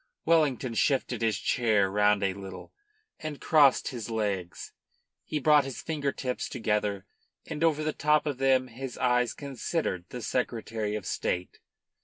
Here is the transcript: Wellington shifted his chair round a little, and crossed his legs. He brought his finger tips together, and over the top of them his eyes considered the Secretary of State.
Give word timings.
Wellington 0.25 0.73
shifted 0.73 1.21
his 1.21 1.37
chair 1.37 1.87
round 1.91 2.23
a 2.23 2.33
little, 2.33 2.73
and 3.19 3.39
crossed 3.39 3.89
his 3.89 4.09
legs. 4.09 4.73
He 5.23 5.37
brought 5.37 5.63
his 5.63 5.79
finger 5.83 6.11
tips 6.11 6.49
together, 6.49 7.05
and 7.45 7.63
over 7.63 7.83
the 7.83 7.93
top 7.93 8.25
of 8.25 8.39
them 8.39 8.69
his 8.69 8.97
eyes 8.97 9.35
considered 9.35 10.05
the 10.09 10.23
Secretary 10.23 10.95
of 10.95 11.05
State. 11.05 11.59